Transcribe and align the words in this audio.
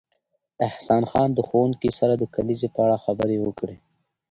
احسان 0.67 1.03
خان 1.11 1.29
د 1.33 1.39
ښوونکي 1.47 1.89
سره 1.99 2.13
د 2.17 2.23
کلیزې 2.35 2.67
په 2.75 2.79
اړه 2.85 2.97
خبرې 3.05 3.37
وکړې 3.45 3.75